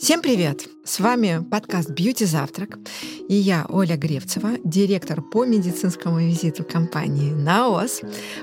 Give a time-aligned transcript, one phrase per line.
[0.00, 0.66] Всем привет!
[0.82, 2.78] С вами подкаст «Бьюти Завтрак»
[3.28, 8.00] и я, Оля Гревцева, директор по медицинскому визиту компании «Наос»,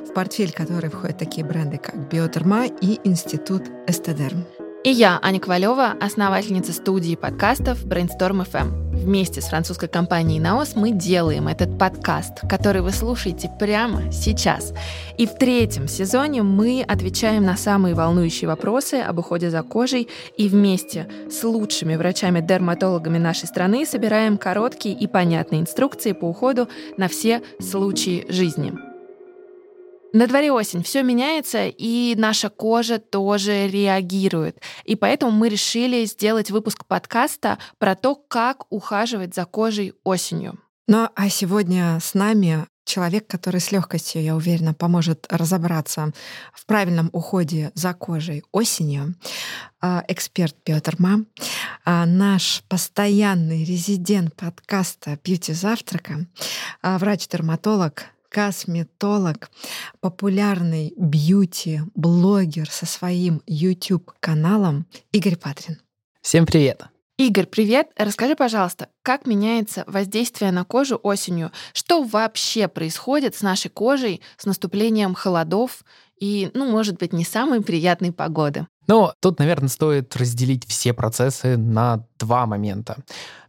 [0.08, 4.46] в портфель которой входят такие бренды, как «Биотерма» и «Институт Эстедерм».
[4.84, 8.87] И я, Аня Ковалева, основательница студии подкастов Brainstorm FM.
[8.98, 14.74] Вместе с французской компанией Наос мы делаем этот подкаст, который вы слушаете прямо сейчас.
[15.18, 20.50] И в третьем сезоне мы отвечаем на самые волнующие вопросы об уходе за кожей и
[20.50, 26.68] вместе с лучшими врачами-дерматологами нашей страны собираем короткие и понятные инструкции по уходу
[26.98, 28.97] на все случаи жизни.
[30.14, 34.62] На дворе осень, все меняется, и наша кожа тоже реагирует.
[34.86, 40.60] И поэтому мы решили сделать выпуск подкаста про то, как ухаживать за кожей осенью.
[40.88, 46.14] Ну а сегодня с нами человек, который с легкостью, я уверена, поможет разобраться
[46.54, 49.16] в правильном уходе за кожей осенью.
[49.82, 51.26] А, эксперт Петр Ма,
[51.86, 56.26] а, наш постоянный резидент подкаста «Бьюти завтрака»,
[56.82, 59.50] а, врач-дерматолог косметолог,
[60.00, 65.78] популярный бьюти-блогер со своим YouTube-каналом Игорь Патрин.
[66.22, 66.84] Всем привет!
[67.18, 67.88] Игорь, привет!
[67.98, 71.52] Расскажи, пожалуйста, как меняется воздействие на кожу осенью?
[71.74, 75.84] Что вообще происходит с нашей кожей с наступлением холодов
[76.20, 78.68] и, ну, может быть, не самой приятной погоды?
[78.88, 82.98] Ну, тут, наверное, стоит разделить все процессы на два момента.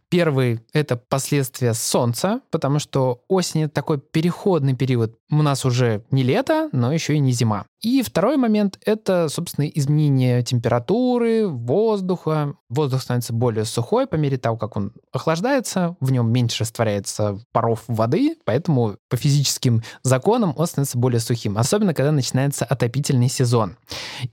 [0.09, 5.15] Первый— это последствия солнца, потому что осень— это такой переходный период.
[5.29, 7.65] У нас уже не лето, но еще и не зима.
[7.81, 12.55] И второй момент— это, собственно, изменение температуры, воздуха.
[12.69, 17.83] Воздух становится более сухой по мере того, как он охлаждается, в нем меньше растворяется паров
[17.87, 23.77] воды, поэтому по физическим законам он становится более сухим, особенно когда начинается отопительный сезон.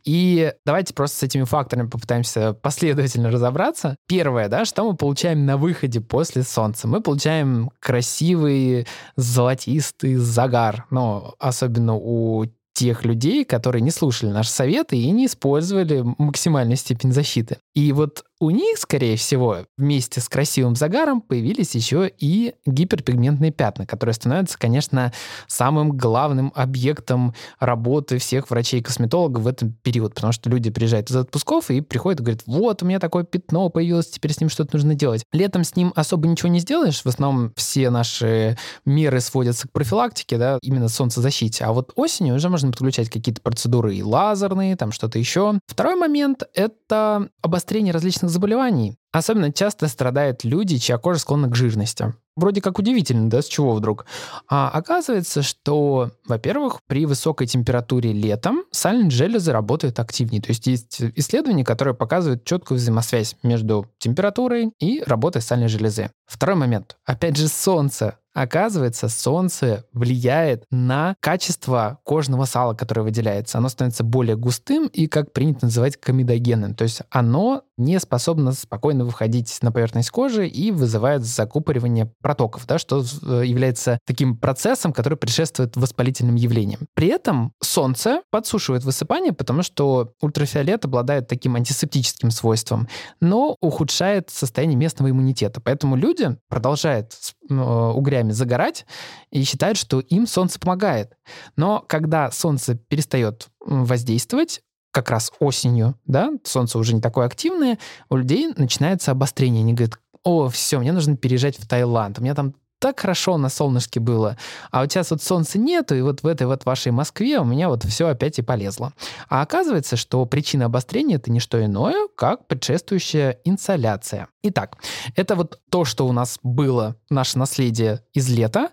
[0.05, 3.97] И давайте просто с этими факторами попытаемся последовательно разобраться.
[4.08, 6.89] Первое, да, что мы получаем на выходе после солнца?
[6.89, 8.86] Мы получаем красивый
[9.17, 12.45] золотистый загар, но особенно у
[12.77, 17.57] тех людей, которые не слушали наши советы и не использовали максимальную степень защиты.
[17.75, 23.86] И вот у них, скорее всего, вместе с красивым загаром появились еще и гиперпигментные пятна,
[23.86, 25.13] которые становятся, конечно,
[25.47, 31.70] самым главным объектом работы всех врачей-косметологов в этом период, потому что люди приезжают из отпусков
[31.70, 34.95] и приходят и говорят, вот, у меня такое пятно появилось, теперь с ним что-то нужно
[34.95, 35.25] делать.
[35.33, 40.36] Летом с ним особо ничего не сделаешь, в основном все наши меры сводятся к профилактике,
[40.36, 45.19] да, именно солнцезащите, а вот осенью уже можно подключать какие-то процедуры и лазерные, там что-то
[45.19, 45.58] еще.
[45.67, 48.98] Второй момент— это обострение различных различных заболеваний.
[49.13, 52.14] Особенно часто страдают люди, чья кожа склонна к жирности.
[52.37, 54.05] Вроде как удивительно, да, с чего вдруг?
[54.47, 60.42] А оказывается, что, во-первых, при высокой температуре летом сальные железы работают активнее.
[60.42, 66.11] То есть есть исследования, которые показывают четкую взаимосвязь между температурой и работой сальной железы.
[66.27, 66.98] Второй момент.
[67.07, 73.57] Опять же, солнце Оказывается, солнце влияет на качество кожного сала, которое выделяется.
[73.57, 76.75] Оно становится более густым и, как принято называть, комедогенным.
[76.75, 82.79] То есть оно не способно спокойно выходить на поверхность кожи и вызывает закупоривание протоков, да,
[82.79, 86.80] что э, является таким процессом, который предшествует воспалительным явлениям.
[86.92, 92.86] При этом солнце подсушивает высыпание, потому что ультрафиолет обладает таким антисептическим свойством,
[93.20, 95.63] но ухудшает состояние местного иммунитета.
[95.63, 97.13] Поэтому люди продолжают
[97.48, 98.86] угрями ночами загорать
[99.30, 101.17] и считают, что им солнце помогает.
[101.57, 104.62] Но когда солнце перестает воздействовать,
[104.92, 109.62] как раз осенью, да, солнце уже не такое активное, у людей начинается обострение.
[109.62, 113.48] Они говорят, о, все, мне нужно переезжать в Таиланд, у меня там так хорошо на
[113.48, 114.37] солнышке было,
[114.70, 117.69] а вот сейчас вот солнца нету, и вот в этой вот вашей Москве у меня
[117.69, 118.92] вот все опять и полезло.
[119.29, 124.29] А оказывается, что причина обострения— это не что иное, как предшествующая инсоляция.
[124.42, 124.77] Итак,
[125.14, 128.70] это вот то, что у нас было, наше наследие из лета,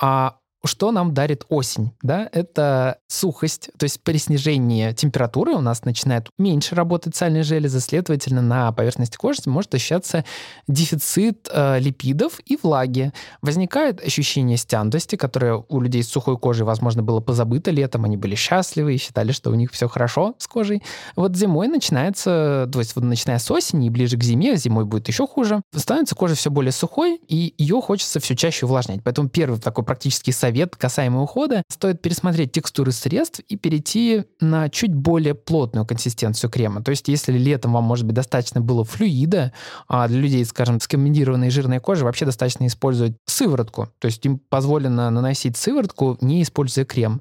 [0.00, 1.92] а что нам дарит осень?
[2.02, 2.28] Да?
[2.32, 8.42] Это сухость, то есть при снижении температуры у нас начинает меньше работать сальные железы, следовательно,
[8.42, 10.24] на поверхности кожи может ощущаться
[10.66, 13.12] дефицит э, липидов и влаги.
[13.40, 18.34] Возникает ощущение стянутости, которое у людей с сухой кожей, возможно, было позабыто летом, они были
[18.34, 20.82] счастливы и считали, что у них все хорошо с кожей.
[21.14, 25.06] Вот зимой начинается, то есть вот начиная с осени и ближе к зиме, зимой будет
[25.08, 29.00] еще хуже, становится кожа все более сухой, и ее хочется все чаще увлажнять.
[29.04, 31.62] Поэтому первый такой практический совет совет касаемо ухода.
[31.68, 36.82] Стоит пересмотреть текстуры средств и перейти на чуть более плотную консистенцию крема.
[36.82, 39.52] То есть если летом вам, может быть, достаточно было флюида,
[39.88, 43.88] а для людей, скажем, с комбинированной жирной кожей вообще достаточно использовать сыворотку.
[43.98, 47.20] То есть им позволено наносить сыворотку, не используя крем.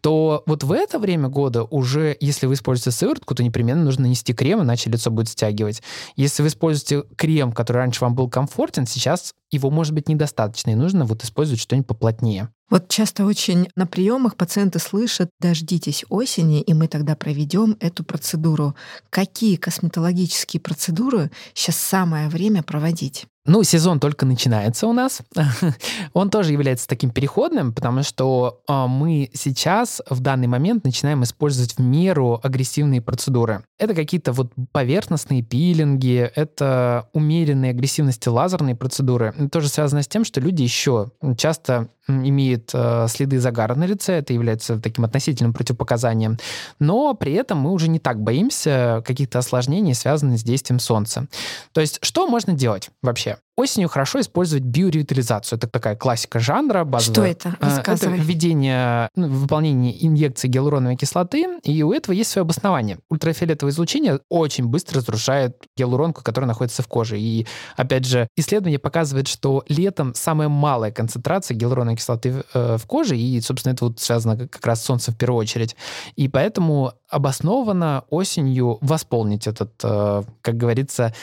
[0.00, 4.34] То вот в это время года уже, если вы используете сыворотку, то непременно нужно нанести
[4.34, 5.80] крем, иначе лицо будет стягивать.
[6.16, 10.74] Если вы используете крем, который раньше вам был комфортен, сейчас его может быть недостаточно, и
[10.74, 12.50] нужно вот использовать что-нибудь поплотнее.
[12.70, 18.74] Вот часто очень на приемах пациенты слышат «дождитесь осени, и мы тогда проведем эту процедуру».
[19.10, 23.26] Какие косметологические процедуры сейчас самое время проводить?
[23.46, 25.20] Ну, сезон только начинается у нас.
[26.14, 31.74] Он тоже является таким переходным, потому что э, мы сейчас в данный момент начинаем использовать
[31.74, 33.62] в меру агрессивные процедуры.
[33.78, 39.34] Это какие-то вот поверхностные пилинги, это умеренные агрессивности лазерные процедуры.
[39.36, 44.14] Это тоже связано с тем, что люди еще часто имеет э, следы загара на лице,
[44.14, 46.38] это является таким относительным противопоказанием,
[46.78, 51.26] но при этом мы уже не так боимся каких-то осложнений, связанных с действием солнца.
[51.72, 53.33] То есть что можно делать вообще?
[53.34, 53.53] Yeah.
[53.56, 55.58] Осенью хорошо использовать биоревитализацию.
[55.58, 56.82] Это такая классика жанра.
[56.84, 57.14] Базовая.
[57.14, 57.56] Что это?
[57.60, 62.98] Э, это введение, ну, выполнение инъекции гиалуроновой кислоты, и у этого есть свое обоснование.
[63.10, 67.20] Ультрафиолетовое излучение очень быстро разрушает гиалуронку, которая находится в коже.
[67.20, 67.46] И,
[67.76, 73.40] опять же, исследование показывает, что летом самая малая концентрация гиалуроновой кислоты э, в коже, и,
[73.40, 75.76] собственно, это вот связано как раз с солнцем в первую очередь.
[76.16, 81.14] И поэтому обоснованно осенью восполнить этот, э, как говорится,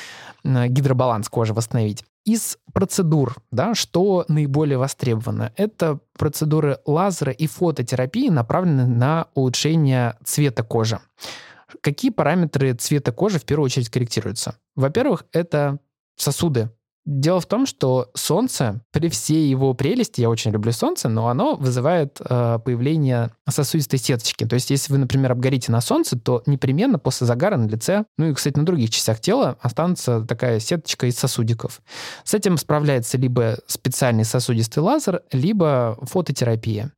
[0.45, 2.05] гидробаланс кожи, восстановить.
[2.23, 10.63] Из процедур, да, что наиболее востребовано, это процедуры лазера и фототерапии, направленные на улучшение цвета
[10.63, 10.99] кожи.
[11.81, 14.55] Какие параметры цвета кожи в первую очередь корректируются?
[14.75, 15.79] Во-первых, это
[16.15, 16.69] сосуды
[17.05, 21.55] Дело в том, что солнце, при всей его прелести, я очень люблю солнце, но оно
[21.55, 24.45] вызывает э, появление сосудистой сеточки.
[24.45, 28.29] То есть, если вы, например, обгорите на солнце, то непременно после загара на лице, ну
[28.29, 31.81] и, кстати, на других частях тела останется такая сеточка из сосудиков.
[32.23, 36.91] С этим справляется либо специальный сосудистый лазер, либо фототерапия.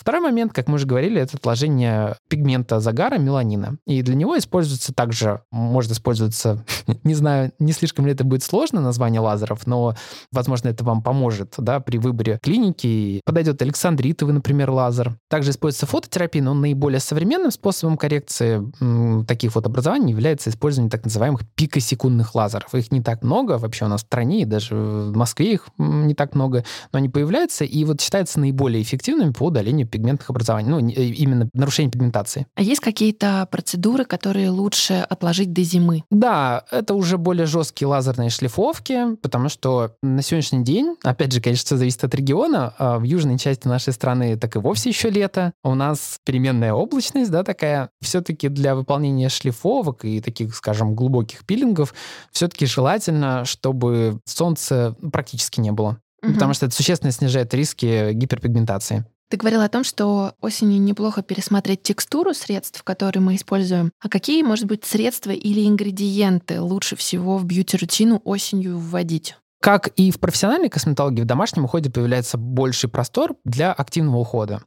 [0.00, 3.76] Второй момент, как мы уже говорили, это отложение пигмента загара, меланина.
[3.86, 6.64] И для него используется также, может использоваться,
[7.04, 9.94] не знаю, не слишком ли это будет сложно, название лазеров, но,
[10.32, 13.20] возможно, это вам поможет да, при выборе клиники.
[13.26, 15.18] Подойдет александритовый, например, лазер.
[15.28, 21.04] Также используется фототерапия, но наиболее современным способом коррекции м, таких вот образований является использование так
[21.04, 22.74] называемых пикосекундных лазеров.
[22.74, 26.14] Их не так много вообще у нас в стране, и даже в Москве их не
[26.14, 30.78] так много, но они появляются, и вот считаются наиболее эффективными по удалению пигментных образований, ну,
[30.78, 32.46] э, именно нарушение пигментации.
[32.54, 36.04] А есть какие-то процедуры, которые лучше отложить до зимы?
[36.10, 41.64] Да, это уже более жесткие лазерные шлифовки, потому что на сегодняшний день, опять же, конечно,
[41.64, 45.52] все зависит от региона, а в южной части нашей страны так и вовсе еще лето.
[45.64, 47.90] У нас переменная облачность, да, такая.
[48.00, 51.94] Все-таки для выполнения шлифовок и таких, скажем, глубоких пилингов
[52.32, 55.98] все-таки желательно, чтобы солнца практически не было.
[56.22, 56.34] Угу.
[56.34, 59.04] Потому что это существенно снижает риски гиперпигментации.
[59.30, 63.92] Ты говорил о том, что осенью неплохо пересмотреть текстуру средств, которые мы используем.
[64.00, 69.36] А какие, может быть, средства или ингредиенты лучше всего в бьюти-рутину осенью вводить?
[69.60, 74.62] Как и в профессиональной косметологии, в домашнем уходе появляется больший простор для активного ухода.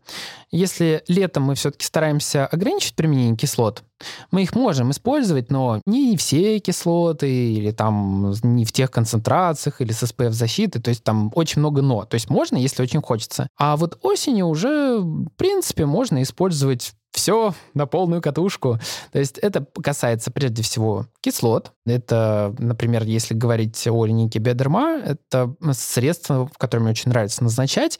[0.52, 3.84] Если летом мы все-таки стараемся ограничить применение кислот,
[4.30, 9.92] мы их можем использовать, но не все кислоты, или там не в тех концентрациях, или
[9.92, 12.06] с SPF-защитой, то есть там очень много «но».
[12.06, 13.48] То есть можно, если очень хочется.
[13.58, 18.80] А вот осенью уже, в принципе, можно использовать все на полную катушку.
[19.12, 21.72] То есть это касается прежде всего кислот.
[21.86, 28.00] Это, например, если говорить о линейке Биодерма, это средство, которое мне очень нравится назначать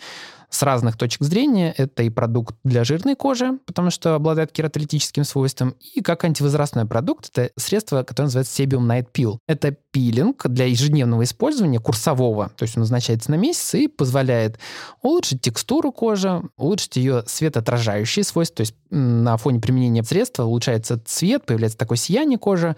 [0.54, 1.74] с разных точек зрения.
[1.76, 7.30] Это и продукт для жирной кожи, потому что обладает кератолитическим свойством, и как антивозрастной продукт
[7.34, 9.38] это средство, которое называется Sebium Night Peel.
[9.48, 14.60] Это пилинг для ежедневного использования курсового, то есть он назначается на месяц и позволяет
[15.02, 21.46] улучшить текстуру кожи, улучшить ее светоотражающие свойства, то есть на фоне применения средства улучшается цвет,
[21.46, 22.76] появляется такое сияние кожи,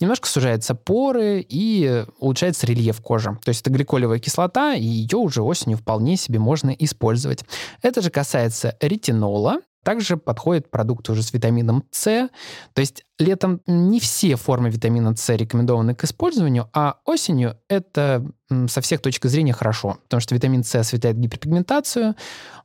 [0.00, 3.36] немножко сужаются поры и улучшается рельеф кожи.
[3.44, 7.44] То есть это гликолевая кислота, и ее уже осенью вполне себе можно использовать.
[7.82, 12.28] Это же касается ретинола, также подходит продукт уже с витамином С.
[12.72, 18.26] То есть летом не все формы витамина С рекомендованы к использованию, а осенью это
[18.66, 22.16] со всех точек зрения хорошо, потому что витамин С осветляет гиперпигментацию,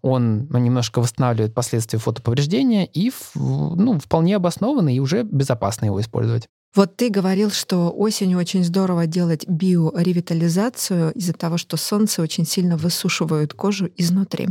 [0.02, 6.50] он немножко восстанавливает последствия фотоповреждения и ну, вполне обоснованно и уже безопасно его использовать.
[6.74, 12.78] Вот ты говорил, что осенью очень здорово делать биоревитализацию из-за того, что солнце очень сильно
[12.78, 14.48] высушивает кожу изнутри.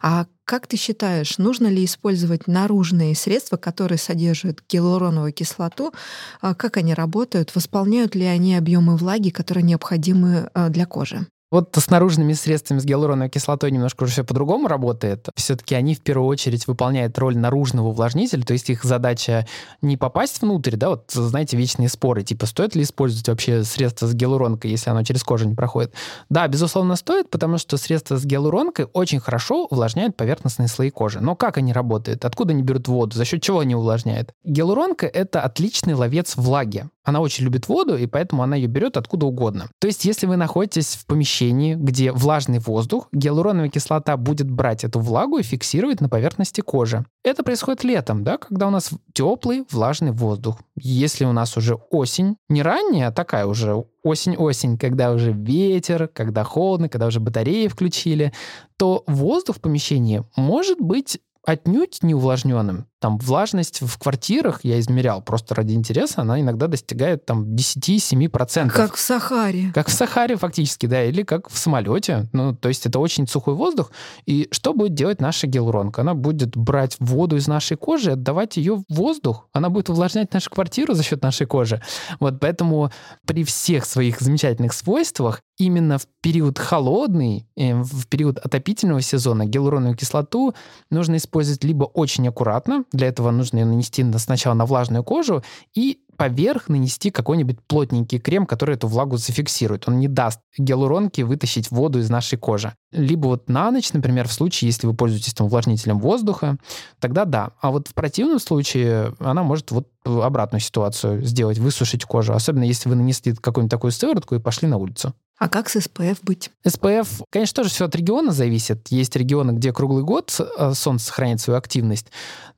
[0.00, 5.92] А как ты считаешь, нужно ли использовать наружные средства, которые содержат гиалуроновую кислоту?
[6.40, 7.54] А как они работают?
[7.54, 11.26] Восполняют ли они объемы влаги, которые необходимы а, для кожи?
[11.54, 15.28] Вот с наружными средствами с гиалуроновой кислотой немножко уже все по-другому работает.
[15.36, 19.46] Все-таки они в первую очередь выполняют роль наружного увлажнителя, то есть их задача
[19.80, 24.14] не попасть внутрь, да, вот знаете, вечные споры, типа стоит ли использовать вообще средство с
[24.14, 25.94] гиалуронкой, если оно через кожу не проходит.
[26.28, 31.20] Да, безусловно, стоит, потому что средства с гиалуронкой очень хорошо увлажняют поверхностные слои кожи.
[31.20, 32.24] Но как они работают?
[32.24, 33.16] Откуда они берут воду?
[33.16, 34.32] За счет чего они увлажняют?
[34.42, 36.88] Гиалуронка— это отличный ловец влаги.
[37.04, 39.68] Она очень любит воду, и поэтому она ее берет откуда угодно.
[39.78, 45.00] То есть, если вы находитесь в помещении, где влажный воздух, гиалуроновая кислота будет брать эту
[45.00, 47.04] влагу и фиксировать на поверхности кожи.
[47.22, 50.58] Это происходит летом, да, когда у нас теплый влажный воздух.
[50.76, 56.44] Если у нас уже осень, не ранняя, а такая уже осень-осень, когда уже ветер, когда
[56.44, 58.32] холодно, когда уже батареи включили,
[58.76, 62.86] то воздух в помещении может быть отнюдь не увлажненным.
[63.04, 68.70] Там влажность в квартирах, я измерял просто ради интереса, она иногда достигает там 10-7%.
[68.70, 69.70] Как в Сахаре.
[69.74, 72.30] Как в Сахаре фактически, да, или как в самолете.
[72.32, 73.92] Ну, то есть это очень сухой воздух.
[74.24, 76.00] И что будет делать наша гиалуронка?
[76.00, 79.48] Она будет брать воду из нашей кожи, отдавать ее в воздух.
[79.52, 81.82] Она будет увлажнять нашу квартиру за счет нашей кожи.
[82.20, 82.90] Вот поэтому
[83.26, 89.96] при всех своих замечательных свойствах именно в период холодный, э, в период отопительного сезона гиалуроновую
[89.96, 90.54] кислоту
[90.90, 95.42] нужно использовать либо очень аккуратно, для этого нужно ее нанести сначала на влажную кожу
[95.74, 99.88] и поверх нанести какой-нибудь плотненький крем, который эту влагу зафиксирует.
[99.88, 102.72] Он не даст гиалуронке вытащить воду из нашей кожи.
[102.92, 106.56] Либо вот на ночь, например, в случае, если вы пользуетесь там увлажнителем воздуха,
[107.00, 107.50] тогда да.
[107.60, 112.32] А вот в противном случае она может вот обратную ситуацию сделать, высушить кожу.
[112.32, 115.14] Особенно если вы нанесли какую-нибудь такую сыворотку и пошли на улицу.
[115.38, 116.50] А как с СПФ быть?
[116.66, 118.88] СПФ, конечно, тоже все от региона зависит.
[118.88, 122.06] Есть регионы, где круглый год э, солнце сохраняет свою активность.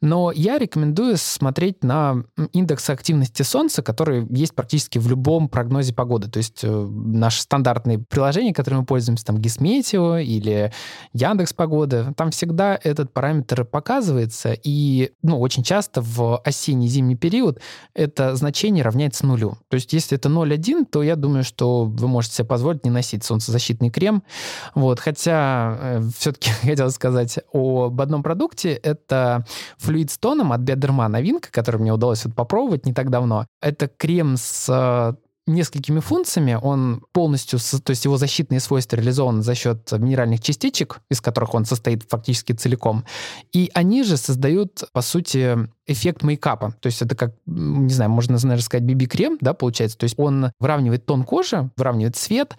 [0.02, 6.30] Но я рекомендую смотреть на индекс активности солнца, который есть практически в любом прогнозе погоды.
[6.30, 10.70] То есть э, наши стандартные приложения, которыми мы пользуемся, там Гисметео или
[11.14, 14.52] Яндекс Погода, там всегда этот параметр показывается.
[14.52, 17.58] И ну, очень часто в осенне-зимний период
[17.94, 19.56] это значение равняется нулю.
[19.68, 22.90] То есть если это 0,1, то я думаю, что вы можете себе позволить позволить не
[22.90, 24.24] носить солнцезащитный крем.
[24.74, 24.98] Вот.
[24.98, 28.72] Хотя э, все-таки хотел сказать об одном продукте.
[28.72, 29.44] Это
[29.78, 33.46] флюид с тоном от Биодерма новинка, который мне удалось вот попробовать не так давно.
[33.62, 35.14] Это крем с э,
[35.46, 36.58] несколькими функциями.
[36.60, 41.66] Он полностью, то есть его защитные свойства реализованы за счет минеральных частичек, из которых он
[41.66, 43.04] состоит фактически целиком.
[43.52, 46.74] И они же создают, по сути, эффект мейкапа.
[46.80, 49.96] То есть это как, не знаю, можно, наверное, сказать, BB-крем, да, получается.
[49.96, 52.56] То есть он выравнивает тон кожи, выравнивает цвет,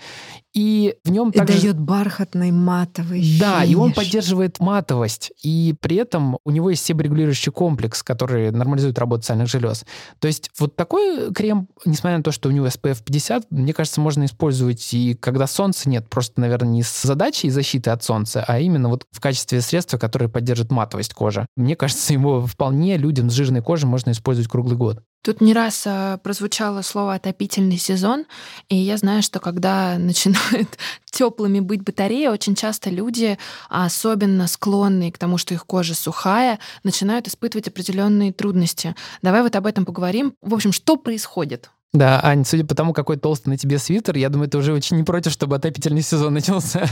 [0.53, 1.61] и в нем и также...
[1.61, 3.71] дает бархатный матовый Да, финиш.
[3.71, 9.23] и он поддерживает матовость, и при этом у него есть себорегулирующий комплекс, который нормализует работу
[9.23, 9.85] сальных желез.
[10.19, 14.01] То есть вот такой крем, несмотря на то, что у него SPF 50, мне кажется,
[14.01, 18.59] можно использовать и когда солнца нет, просто, наверное, не с задачей защиты от солнца, а
[18.59, 21.45] именно вот в качестве средства, которое поддержит матовость кожи.
[21.55, 25.03] Мне кажется, его вполне люди с жирной кожей можно использовать круглый год.
[25.23, 28.25] Тут не раз а, прозвучало слово отопительный сезон,
[28.69, 30.77] и я знаю, что когда начинают
[31.11, 33.37] теплыми быть батареи, очень часто люди,
[33.69, 38.95] особенно склонные к тому, что их кожа сухая, начинают испытывать определенные трудности.
[39.21, 40.33] Давай вот об этом поговорим.
[40.41, 41.71] В общем, что происходит?
[41.93, 44.97] Да, Ань, судя по тому, какой толстый на тебе свитер, я думаю, ты уже очень
[44.97, 46.85] не против, чтобы отопительный сезон начался.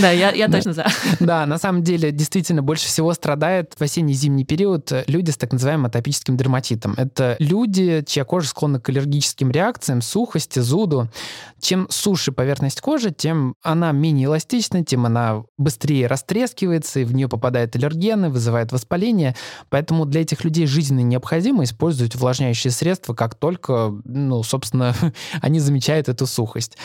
[0.00, 0.86] Да, я, я точно за.
[1.20, 5.86] Да, на самом деле, действительно, больше всего страдает в осенне-зимний период люди с так называемым
[5.86, 6.94] атопическим дерматитом.
[6.96, 11.08] Это люди, чья кожа склонна к аллергическим реакциям, сухости, зуду.
[11.60, 17.28] Чем суше поверхность кожи, тем она менее эластична, тем она быстрее растрескивается, и в нее
[17.28, 19.34] попадают аллергены, вызывает воспаление.
[19.68, 24.94] Поэтому для этих людей жизненно необходимо использовать увлажняющие средства, как только ну, собственно,
[25.40, 26.76] они замечают эту сухость.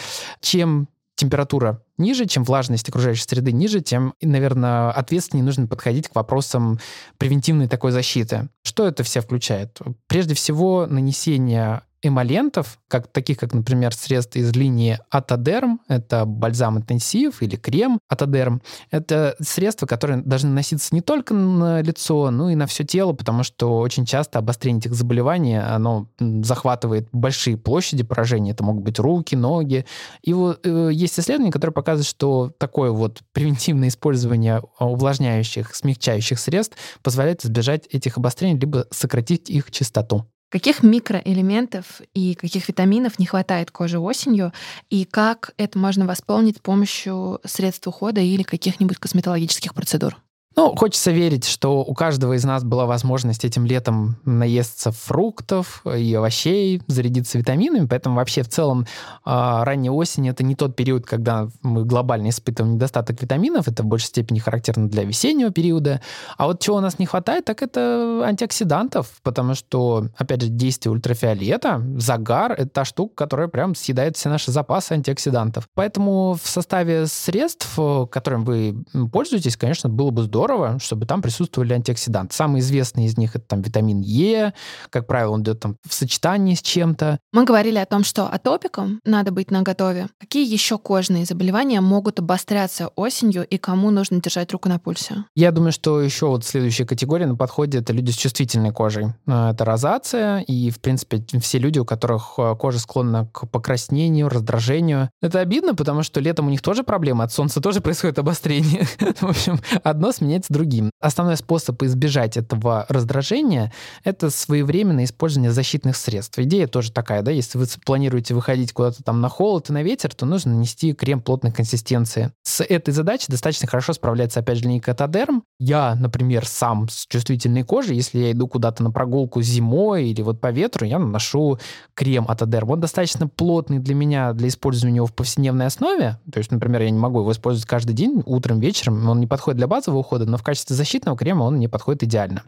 [0.41, 6.79] Чем температура ниже, чем влажность окружающей среды ниже, тем, наверное, ответственнее нужно подходить к вопросам
[7.17, 8.50] превентивной такой защиты.
[8.63, 9.79] Что это все включает?
[10.07, 17.41] Прежде всего, нанесение эмолентов, как, таких как, например, средства из линии Атодерм, это бальзам интенсив
[17.41, 22.65] или крем Атодерм, это средства, которые должны носиться не только на лицо, но и на
[22.65, 28.63] все тело, потому что очень часто обострение этих заболеваний, оно захватывает большие площади поражения, это
[28.63, 29.86] могут быть руки, ноги.
[30.24, 36.77] И вот э, есть исследования, которые показывают, что такое вот превентивное использование увлажняющих, смягчающих средств
[37.03, 40.25] позволяет избежать этих обострений, либо сократить их частоту.
[40.51, 44.51] Каких микроэлементов и каких витаминов не хватает коже осенью,
[44.89, 50.17] и как это можно восполнить с помощью средств ухода или каких-нибудь косметологических процедур?
[50.58, 56.13] Ну, хочется верить, что у каждого из нас была возможность этим летом наесться фруктов и
[56.13, 58.86] овощей, зарядиться витаминами, поэтому вообще в целом
[59.24, 63.86] а, ранняя осень— это не тот период, когда мы глобально испытываем недостаток витаминов, это в
[63.86, 66.01] большей степени характерно для весеннего периода.
[66.38, 70.91] А вот чего у нас не хватает, так это антиоксидантов, потому что, опять же, действие
[70.91, 75.70] ультрафиолета, загар— это та штука, которая прям съедает все наши запасы антиоксидантов.
[75.75, 77.79] Поэтому в составе средств,
[78.12, 82.33] которым вы пользуетесь, конечно, было бы здорово здорово, чтобы там присутствовали антиоксиданты.
[82.33, 84.53] Самый известный из них это там витамин Е,
[84.89, 87.19] как правило, он идет там в сочетании с чем-то.
[87.31, 90.07] Мы говорили о том, что атопикам надо быть наготове.
[90.19, 95.25] Какие еще кожные заболевания могут обостряться осенью и кому нужно держать руку на пульсе?
[95.36, 99.13] Я думаю, что еще вот следующая категория на подходе это люди с чувствительной кожей.
[99.27, 104.27] А, это розация и, в принципе, все люди, у которых а, кожа склонна к покраснению,
[104.27, 105.12] раздражению.
[105.21, 108.88] Это обидно, потому что летом у них тоже проблемы, от солнца тоже происходит обострение.
[109.19, 110.91] В общем, одно сменяется сменяется другим.
[111.01, 113.73] Основной способ избежать этого раздражения—
[114.03, 116.38] это своевременное использование защитных средств.
[116.39, 120.13] Идея тоже такая, да, если вы планируете выходить куда-то там на холод и на ветер,
[120.13, 122.31] то нужно нанести крем плотной консистенции.
[122.43, 125.43] С этой задачей достаточно хорошо справляется, опять же, линейка Татадерм.
[125.59, 130.39] Я, например, сам с чувствительной кожей, если я иду куда-то на прогулку зимой или вот
[130.39, 131.59] по ветру, я наношу
[131.93, 132.69] крем от Адерм.
[132.71, 136.19] Он достаточно плотный для меня, для использования его в повседневной основе.
[136.31, 139.07] То есть, например, я не могу его использовать каждый день, утром, вечером.
[139.09, 142.03] Он не подходит для базового ухода, года, но в качестве защитного крема он мне подходит
[142.03, 142.43] идеально.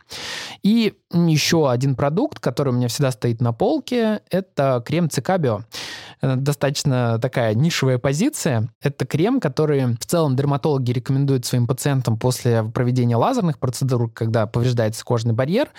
[0.64, 5.62] И еще один продукт, который у меня всегда стоит на полке, это крем Цикабио.
[6.24, 8.70] Достаточно такая нишевая позиция.
[8.82, 15.04] Это крем, который в целом дерматологи рекомендуют своим пациентам после проведения лазерных процедур, когда повреждается
[15.04, 15.70] кожный барьер,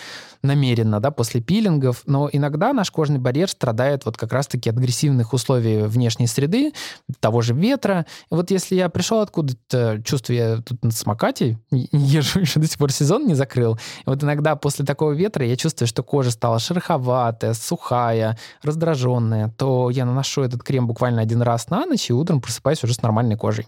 [0.43, 2.03] намеренно, да, после пилингов.
[2.05, 6.75] Но иногда наш кожный барьер страдает вот как раз-таки от агрессивных условий внешней среды,
[7.21, 8.05] того же ветра.
[8.31, 12.93] И вот если я пришел откуда-то, чувствую, тут на самокате, езжу еще до сих пор
[12.93, 13.77] сезон не закрыл.
[13.77, 19.89] И вот иногда после такого ветра я чувствую, что кожа стала шероховатая, сухая, раздраженная, то
[19.89, 23.37] я наношу этот крем буквально один раз на ночь и утром просыпаюсь уже с нормальной
[23.37, 23.67] кожей.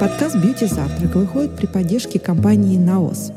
[0.00, 3.32] Подкаст «Бьюти Завтрак» выходит при поддержке компании «Наос».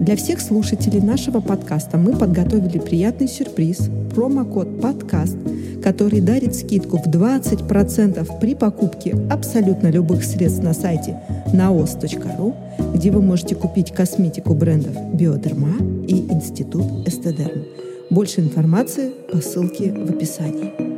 [0.00, 5.36] Для всех слушателей нашего подкаста мы подготовили приятный сюрприз– промокод «Подкаст»,
[5.82, 11.20] который дарит скидку в 20% при покупке абсолютно любых средств на сайте
[11.52, 12.54] naos.ru,
[12.94, 15.76] где вы можете купить косметику брендов «Биодерма»
[16.06, 17.64] и «Институт Эстедерм».
[18.10, 20.95] Больше информации по ссылке в описании.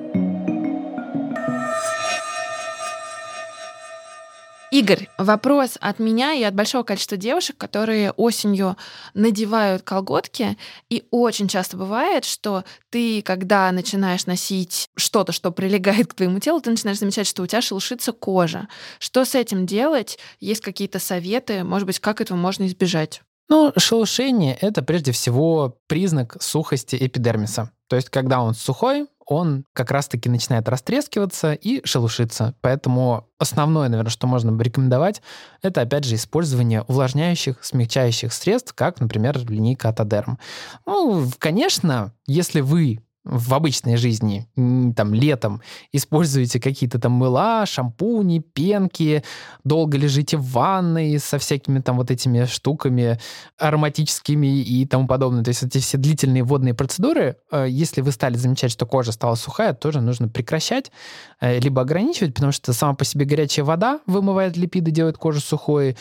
[4.70, 8.76] Игорь, вопрос от меня и от большого количества девушек, которые осенью
[9.14, 10.58] надевают колготки,
[10.90, 16.60] и очень часто бывает, что ты, когда начинаешь носить что-то, что прилегает к твоему телу,
[16.60, 18.68] ты начинаешь замечать, что у тебя шелушится кожа.
[18.98, 20.18] Что с этим делать?
[20.38, 21.64] Есть какие-то советы?
[21.64, 23.22] Может быть, как этого можно избежать?
[23.48, 27.70] Ну, шелушение— это прежде всего признак сухости эпидермиса.
[27.86, 32.54] То есть, когда он сухой, он как раз-таки начинает растрескиваться и шелушиться.
[32.62, 35.22] Поэтому основное, наверное, что можно рекомендовать,
[35.62, 40.38] это, опять же, использование увлажняющих, смягчающих средств, как, например, линейка Атодерм.
[40.86, 45.60] Ну, конечно, если вы в обычной жизни, там, летом,
[45.92, 49.22] используете какие-то там мыла, шампуни, пенки,
[49.64, 53.18] долго лежите в ванной со всякими там вот этими штуками
[53.58, 55.44] ароматическими и тому подобное.
[55.44, 59.34] То есть эти все длительные водные процедуры, э, если вы стали замечать, что кожа стала
[59.34, 60.90] сухая, тоже нужно прекращать,
[61.40, 65.96] э, либо ограничивать, потому что сама по себе горячая вода вымывает липиды, делает кожу сухой,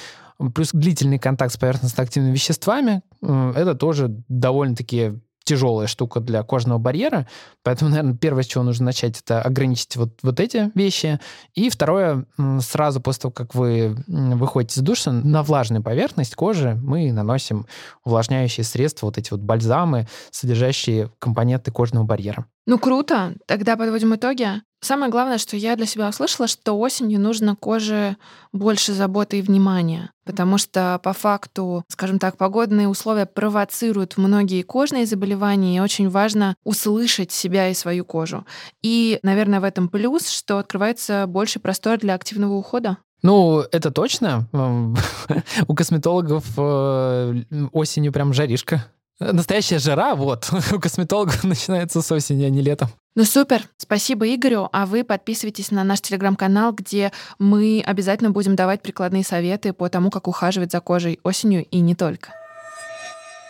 [0.54, 7.26] плюс длительный контакт с поверхностно-активными веществами, э, это тоже довольно-таки тяжелая штука для кожного барьера.
[7.64, 11.20] Поэтому, наверное, первое, с чего нужно начать, это ограничить вот, вот эти вещи.
[11.56, 12.26] И второе,
[12.60, 17.66] сразу после того, как вы выходите из душа, на влажную поверхность кожи мы наносим
[18.04, 22.46] увлажняющие средства, вот эти вот бальзамы, содержащие компоненты кожного барьера.
[22.68, 23.34] Ну круто.
[23.46, 24.62] Тогда подводим итоги.
[24.82, 28.18] Самое главное, что я для себя услышала, что осенью нужно коже
[28.52, 35.08] больше заботы и внимания, потому что по факту, скажем так, погодные условия провоцируют многие кожные
[35.08, 38.46] заболевания, и очень важно услышать себя и свою кожу.
[38.84, 42.98] И, наверное, в этом плюс, что открывается больше простор для активного ухода.
[43.24, 44.48] Ну, это точно.
[45.68, 48.86] У косметологов э, осенью прям жаришка.
[49.20, 52.90] Настоящая жара, вот, у косметологов начинается с осени, а не летом.
[53.16, 58.84] Ну супер, спасибо Игорю, а вы подписывайтесь на наш телеграм-канал, где мы обязательно будем давать
[58.84, 62.37] прикладные советы по тому, как ухаживать за кожей осенью и не только.